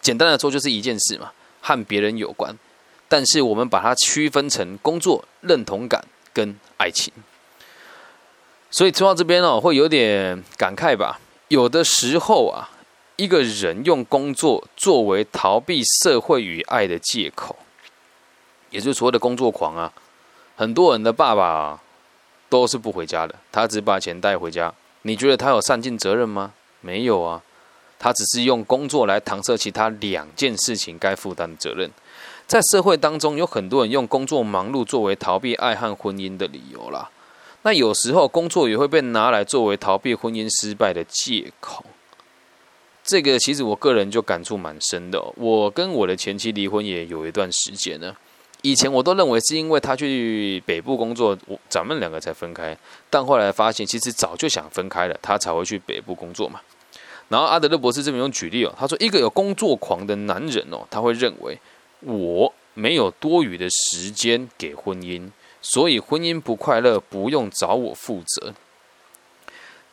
[0.03, 2.59] 简单的说，就是一件事嘛，和别人有关。
[3.15, 7.13] 但是我们把它区分成工作认同感跟爱情，
[8.69, 11.21] 所以说到这边哦，会有点感慨吧。
[11.47, 12.69] 有的时候啊，
[13.15, 17.55] 一个人用工作作为逃避社会与爱的借口，
[18.71, 19.93] 也就是所谓的工作狂啊。
[20.57, 21.81] 很多人的爸爸
[22.49, 24.75] 都是不回家的，他只把钱带回家。
[25.03, 26.53] 你觉得他有善尽责任吗？
[26.81, 27.41] 没有啊，
[27.97, 31.89] 他只是用工作来搪塞其他两件事情该负担的责任。
[32.47, 37.11] 在社会当中，有很多人用工作忙碌作为逃避爱和婚姻的理由啦。
[37.63, 41.85] 那有时候工作也会被拿来作为逃避婚姻失败的借口。
[43.03, 45.23] 这个其实我个人就感触蛮深的。
[45.37, 48.15] 我跟我的前妻离婚也有一段时间了。
[48.61, 51.37] 以前我都认为是因为他去北部工作，
[51.71, 52.77] 咱们两个才分开。
[53.09, 56.61] 但后来发现，其实早就想分开了，他才会去北部工作嘛。
[57.29, 61.59] 然后阿德勒博士这边用举例哦，他说一个有工作狂的男人哦，他会认为。
[62.05, 65.31] 我没有多余的时间给婚姻，
[65.63, 68.53] 所以婚姻不快乐不用找我负责。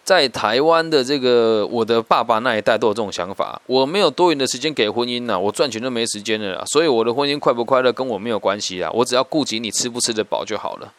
[0.03, 10.91] 在台湾的这个我的爸爸那一代都有这种想法，我没有多余的时间给婚姻呐，我赚钱都没时间了啦，所以我的婚姻快不快乐跟我没有关系啊，我只要顾及你吃不吃得饱就好了。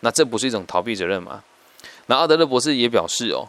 [0.00, 1.42] 那这不是一种逃避责任吗？
[2.06, 3.48] 那阿德勒博士也表示哦，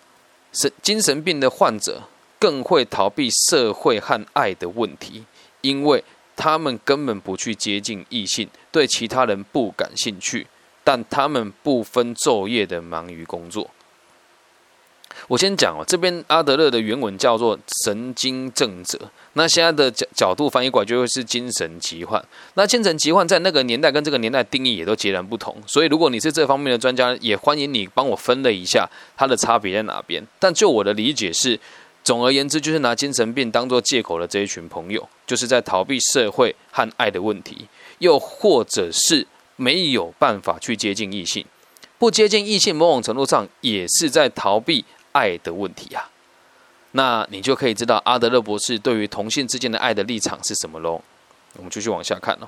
[0.53, 2.01] 神精神病的患者
[2.39, 5.25] 更会逃避社会和爱的问题，
[5.61, 6.03] 因为。
[6.37, 10.45] 他们根本不去接近异性，对其他人不感兴趣，
[10.83, 13.71] 但他们不分昼夜的忙于工作。
[15.27, 18.99] 我先讲哦，这边阿德勒的原文叫做神经症者，
[19.33, 22.23] 那现在的角角度翻译过来就会是精神疾患。
[22.53, 30.23] 那精神疾患在那个年代跟这个年代定义也都截然不同，所以如果你是这方面的专家，也欢迎你帮我分了一下它的差别在哪边。
[30.37, 31.59] 但就我的理解是。
[32.07, 37.67] 总而言之，就是拿精神病当做借口的这一群朋友，就是在逃避社会和爱的问题，
[37.99, 41.45] 又或者是没有办法去接近异性，
[41.99, 46.09] 不接近异性，某种程度上也是在逃避爱的问题啊。
[46.91, 51.01] 那你就可以知道阿德勒博士对于同性之间的爱的立场是什么喽。
[51.57, 52.47] 我们继续往下看哦。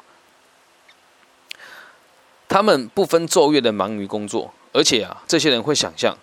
[2.48, 6.18] 他们不分昼夜的忙于工作，而且啊，这些人会想象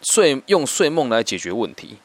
[0.00, 1.98] 睡用睡梦来解决问题。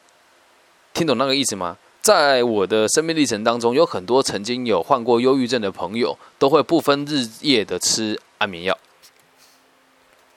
[0.94, 1.76] 听懂那个意思吗？
[2.00, 8.78] 在我的生命历程当中，有很多曾经有患过忧郁症的朋友，都会不分日夜的吃安眠药。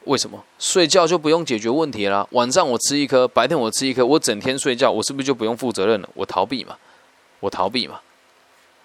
[0.05, 0.43] 为什么？
[0.57, 2.27] 睡觉就不用解决问题啦？
[2.31, 6.09] 晚上我吃一颗，白天我吃一颗，我整天睡觉，我是不是就不用负责任了？
[6.15, 6.75] 我逃避嘛？
[7.39, 7.99] 我逃避嘛？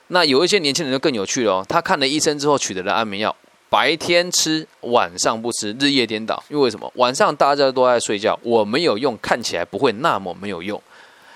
[0.09, 3.35] 那有一些年轻人就更有趣了哦，他看了医生之后取得了安眠药，
[3.71, 6.43] 白天吃，晚上不吃，日夜颠倒。
[6.51, 6.93] 因为什么？
[6.97, 10.83] 晚上大家都在睡觉，我没有用，看起来不会那么没有用。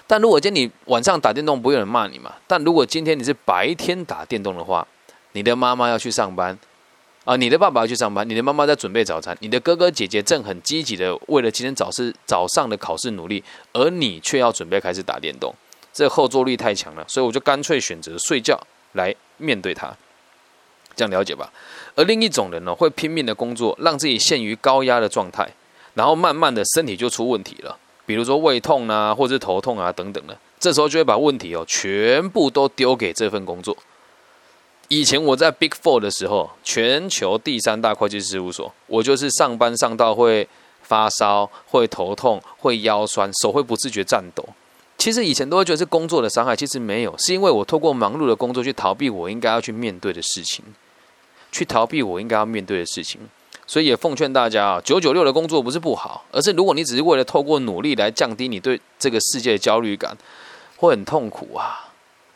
[0.07, 2.35] 但如果今天你晚上打电动，不会有人骂你嘛？
[2.47, 4.87] 但如果今天你是白天打电动的话，
[5.33, 6.57] 你的妈妈要去上班，
[7.25, 13.43] 啊，你的爸爸要去上班，你的妈妈在准备早餐，你的哥哥姐姐正很积极的为了今天早是早上的考试努力，
[13.73, 15.53] 而你却要准备开始打电动，
[15.93, 18.59] 这后坐力太强了，所以我就干脆选择睡觉
[18.93, 19.93] 来面对它，
[20.95, 21.53] 这样了解吧？
[21.97, 25.51] 而另一种人呢，会拼命的工作，让自己陷于高压的状态，
[25.95, 33.77] 然后慢慢的身体就出问题了，比如说胃痛啊，或者头痛啊等等的，这时候就会把问题哦全部都丢给这份工作。
[34.89, 40.49] 以前我在 Big Four 的时候，全球第三大会计事务所，我就是上班上到会
[40.83, 44.49] 发烧、会头痛、会腰酸、手会不自觉颤抖。
[44.97, 50.65] 其实以前都会觉得是工作的伤害，其实没有，是因为我透过忙碌的工作去逃避我应该要去面对的事情，
[51.51, 53.21] 去逃避我应该要面对的事情。
[53.67, 60.17] 所以也奉劝大家啊，九九六的工作不是不好，而是如果你只是为了透过努力来降低你对这个世界的焦虑感，
[60.77, 61.91] 会很痛苦啊。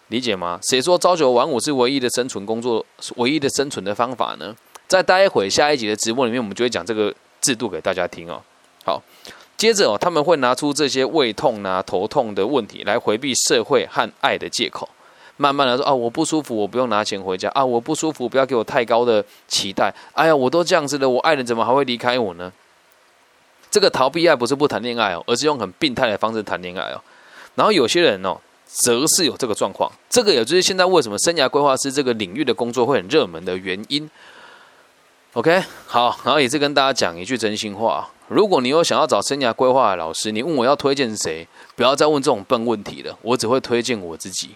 [0.09, 0.59] 理解吗？
[0.62, 4.57] 谁说朝九晚五是唯一的生存工作、唯一的生存的方法呢？
[4.88, 8.43] 在待会下一集的直播里面，我们就会讲这个制度给大家听哦。
[8.85, 9.01] 好，
[9.57, 14.88] 接着哦，他们会拿出这些胃痛啊、头痛的问题来回避社会和爱的借口，
[15.40, 19.90] 慢慢的说啊，我不舒服，我不用拿钱回家啊，我不舒服，不要给我太高的期待。
[20.12, 22.53] 哎呀，我都这样子了，我爱人怎么还会离开我呢？
[23.70, 27.00] 这个逃避爱不是不谈恋爱哦，而是用很病态的方式谈恋爱哦。
[27.55, 28.37] 然后有些人哦。
[28.72, 34.09] 则是有这个状况，这个也就是现在为什么生涯规划师这个领域的工作会很热门的原因。
[35.33, 43.18] OK，好，然后也是跟大家讲一句真心话：如果你有想要找生涯规划的老师，你问我要推荐谁，不要再问这种笨问题了。
[43.22, 44.50] 我只会推荐我自己，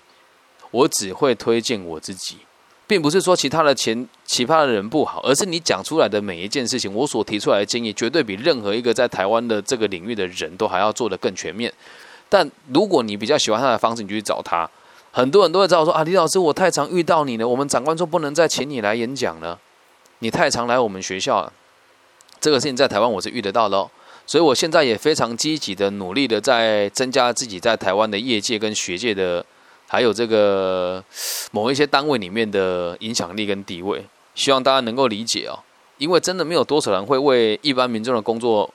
[0.75, 2.39] 我只会推荐我自己，
[2.85, 11.73] 并不是说其他的前其他的人不好，而是你讲出来的每一件事情，我所提出来的建议，绝对比任何一个在台湾的这个领域的人都还要做得更全面。
[12.29, 14.69] 但如果你比较喜欢他的方式，你就去找他。
[15.13, 17.47] 很多人都会知道说啊，李老师，我太常遇到你了。
[17.47, 19.57] 我们长官说不能再请你来演讲了，
[20.19, 21.53] 你太常来我们学校了。
[22.41, 23.89] 这个事情在台湾我是遇得到的，
[24.27, 29.47] 所以我现在也非常积极的努力的在增加自己在台湾的业界跟学界的，
[29.87, 31.03] 还有这个
[31.51, 34.05] 某一些单位里面的影响力跟地位。
[34.35, 35.59] 希望大家能够理解哦，
[35.99, 38.69] 因为真的没有多少人会为一般民众的工作。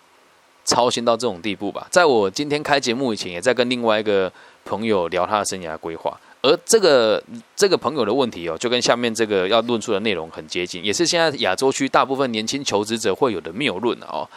[0.66, 4.32] 操心到这种地步吧，在我今天开节目以前，也在跟另外一个
[4.64, 7.24] 朋友聊他的生涯规划，而这个
[7.56, 14.30] 这个朋友的问题哦，就跟下面这个要论述的内容很接近，也是现在亚洲区大部分年轻求职者会有的谬论哦。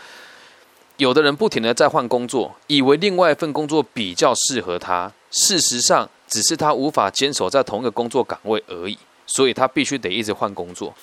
[0.96, 10.94] 有的人不停的在换工作，以为另外一份工作比较适合他，事实上只是他无法坚守在同一个工作岗位而已，所以他必须得一直换工作，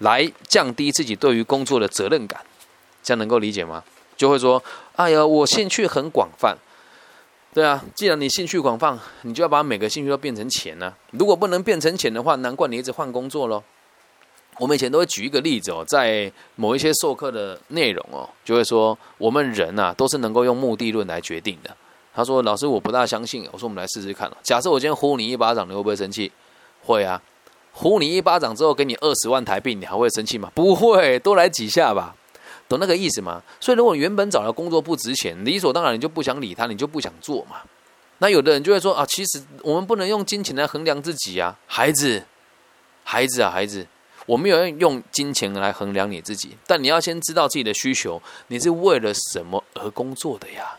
[0.00, 2.38] 来降低自己对于工作的责任感，
[3.02, 3.82] 这样能够理解吗？
[4.14, 4.62] 就会说
[4.96, 6.54] ：“哎呀，我兴趣很广泛，
[7.54, 10.92] 对啊，既然你兴趣广泛，你就要把每个兴趣都变成钱呢。
[11.12, 13.64] 如果不能变成钱的话，难怪你一直换工作喽。”
[14.60, 21.74] 我们以前都会举一个例子哦，在某一些授课的内容哦，就会说我们人呐都是能够用目的论来决定的。
[22.18, 24.28] 他说：“老师，我不大相信。”我说：“我们来试试看。
[24.42, 26.32] 假设我今天呼你一巴掌，你会不会生气？
[26.82, 27.22] 会啊。
[27.70, 30.50] 呼你一巴掌之后，给你二十万台币，你还会生气吗？
[30.52, 32.16] 不会，多来几下吧。”
[32.68, 33.40] 懂那个意思吗？
[33.60, 37.58] 所以如果原本找的工作不值钱，理所当然你就不想理他，你就不想做嘛。
[38.18, 42.24] 那有的人就会说啊，其实我们不能用金钱来衡量自己啊，孩子，
[43.04, 43.86] 孩子啊，孩子，
[44.26, 50.76] 我没有用金钱来衡量你自己，但你要先知道自己的需求，你是为了什么而工作的呀？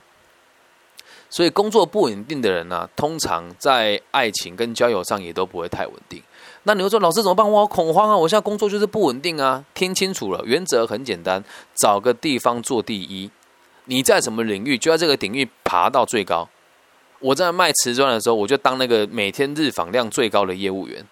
[1.29, 6.21] 所以工作不稳定的人呢，通常在爱情跟交友上也都不会太稳定。
[6.63, 7.49] 那你会说，老师怎么办？
[7.49, 8.17] 我好恐慌啊！
[8.17, 9.63] 我现在工作就是不稳定啊！
[9.73, 11.43] 听清楚了，原则很简单，
[11.75, 13.29] 找个地方做第一。
[13.85, 16.47] 你在什么领域，就在这个领域爬到最高。
[17.19, 21.05] 我在卖瓷砖的时候，我就当那个每天日访量最高的业务员。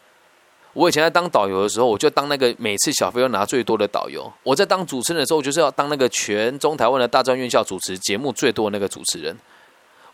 [0.73, 4.31] 我以前在当导游的时候，我就当那个每次小费要拿最多的导游。
[4.43, 9.35] 我在当主持人的时候，就是要当那个全中台湾的大专院校主持节目最多的那个主持人。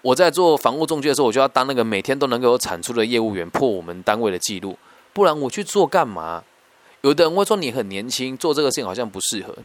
[0.04, 4.78] 我在做房屋中介的时候，我就要当那个每天都能够有产出的业务员，破我们单位的记录。
[5.14, 6.44] 不然我去做干嘛？
[7.02, 9.56] 有的人会说你很年轻，做这个事情好像不适合，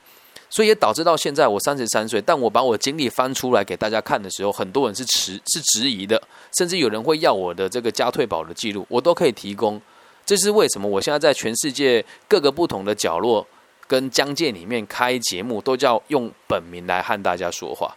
[0.48, 6.22] 所以也导致到现在我三十三岁，但我把我经历翻出来给大家看的时候，很多人是迟是质疑的，
[6.56, 9.80] 甚至有人会要我的这个加退保的记录，我都可以提供。
[10.24, 10.86] 这是为什么？
[10.86, 13.44] 我现在在全世界各个不同的角落
[13.88, 17.96] 跟疆界里面开节目，都叫用本名来和大家说话。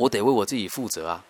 [0.00, 1.24] 我得为我自己负责啊！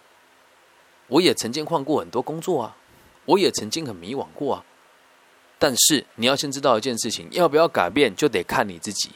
[1.08, 2.76] 我也曾经换过很多工作啊，
[3.24, 4.64] 我也曾经很迷惘过啊。
[5.58, 9.10] 但是你要先知道一件事情，要不要改变，就得看你自己。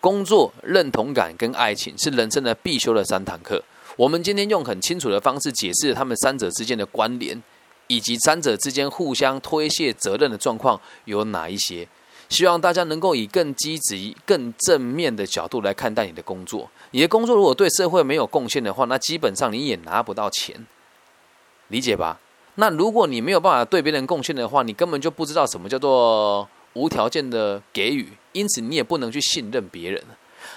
[0.00, 3.62] 工作、认同感跟爱情是人生的必修的三堂课。
[3.96, 7.42] 我们今天用很清楚的方式解释他们三者之间的关联，
[7.88, 11.86] 以及三者之间互相推卸责任的状况有哪一些。
[12.28, 16.68] 希望大家能够以更积极、更正面的角度来看待你的工作。
[16.90, 20.66] 你的工作如果对社会没有贡献的话，那基本上你也拿不到钱，
[21.68, 22.18] 理解吧？
[22.56, 30.02] 那如果你没有办法对别人贡献的话，你根本就不知道什么叫做无条件的给予，因此你也不能去信任别人。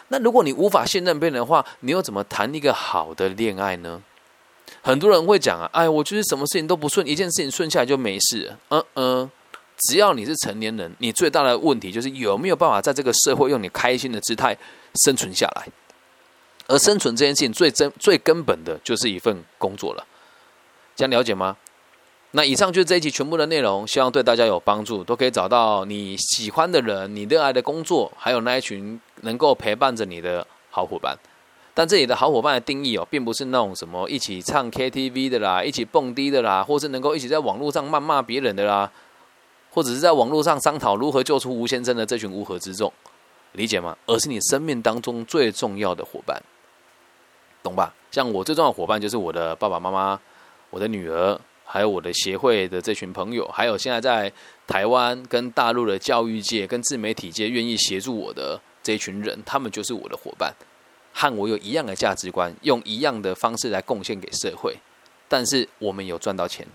[0.07, 4.01] 那如果你无法信任别人的话，你又怎么谈一个好的恋爱呢？
[4.81, 8.55] 很多人会讲啊，哎，我就是什么事情都不顺，一件事情顺下来就没事。
[8.69, 9.31] 嗯嗯，
[9.87, 14.57] 只要你是成年人，你最大的问题就是有没有办法在这个社会用你开心的姿态
[14.95, 15.67] 生存下来。
[16.67, 20.05] 而生存这件事情最真最根本的就是一份工作了，
[20.95, 21.57] 这样了解吗？
[22.31, 31.17] 那以上就是这一集全部的内容，希望对大家有帮助，都可以找到你喜欢的人、你热爱的工作，还有那一群能够陪伴着你的好伙伴。
[31.73, 38.91] 但这里的好伙伴的定义哦，并不是那种什么一起唱 KTV 的啦，一起蹦迪的啦，或是能够一起在网络上谩骂别人的啦，
[39.71, 42.91] 或者是在网络上商讨如何救出吴先生的这群乌合之众，
[43.53, 43.97] 理解吗？
[44.05, 46.41] 而是你生命当中最重要的伙伴，
[47.63, 47.93] 懂吧？
[48.11, 50.19] 像我最重要的伙伴就是我的爸爸妈妈，
[50.69, 51.39] 我的女儿。
[51.71, 54.33] 还有我的协会的这群朋友，还有现在在
[54.65, 60.51] 台湾跟大陆的教育界、跟自媒体界愿意协助我的这一群人，他们就是我的伙伴，
[61.13, 64.75] 和我有一样的价值观，用一样的方式来贡献给社会。
[65.27, 66.65] 但是我们有赚到钱，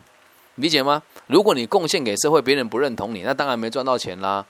[0.57, 1.03] 理解吗？
[1.27, 4.45] 如果你贡献给社会，别人不认同你，那当然没赚到钱啦，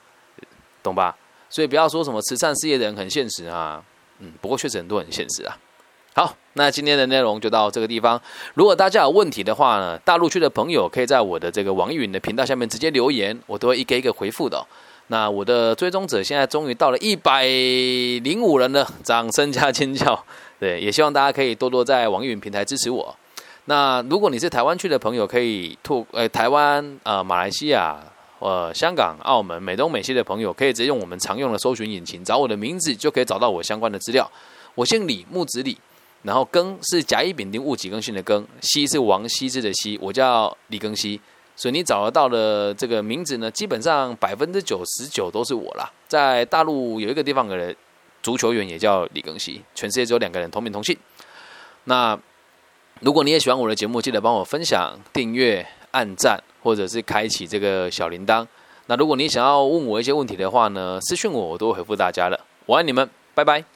[0.83, 1.17] 懂吧？
[1.49, 3.83] 所以不要说什么慈善事业的人很现实啊，
[4.19, 5.57] 嗯，不过确实很多很现实啊。
[6.15, 8.21] 好，那今天的内容就到这个地方。
[8.55, 14.65] 如果大家有问题的话呢，大陆区的朋友可以在我的这个网易云的频道下面直接留言，我都会一个一个回复的。
[15.09, 20.25] 那我的追踪者现在终于到了一百零五人了，掌声加尖叫！
[20.59, 23.15] 对，也希望大家可以多多在网易云平台支持我。
[23.67, 27.99] 那如果你是台湾区的朋友，可以拓呃台湾啊马来西亚
[28.39, 34.31] 呃香港澳门美东美西的朋友，可以直接用我们常用的搜寻引擎找我的名字，就可以找到我相关的资料。
[34.75, 35.79] 我姓李，木子李。
[36.23, 41.21] 然后庚是甲乙丙丁戊己庚辛的庚，西是王羲之的西，我叫李庚希，
[41.55, 45.93] 所以你找得到的这个名字呢，基本上百分之九十九都是我啦。
[46.09, 47.77] 在大陆有一个地方的人
[48.23, 50.97] 足球员也叫李庚希，全世界只有两个人同名同姓。
[51.85, 52.19] 那
[53.01, 58.47] 如果你也喜欢我的节目，记得帮我分享、订阅、按赞，或者是开启这个小铃铛。
[58.87, 62.41] 那如果你想要问我一些问题的话呢，私讯我，我都会回复大家的。
[62.67, 63.74] 我爱你们，拜拜。